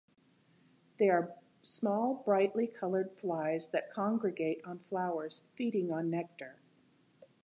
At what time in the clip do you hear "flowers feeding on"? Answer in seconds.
4.79-6.09